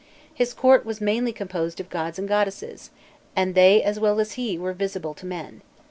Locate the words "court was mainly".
0.55-1.31